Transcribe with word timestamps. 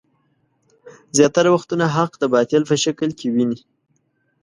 زياتره 1.17 1.49
وختونه 1.55 1.85
حق 1.95 2.11
د 2.19 2.23
باطل 2.33 2.61
په 2.69 2.75
شکل 2.83 3.09
کې 3.19 3.27
ويني. 3.33 3.59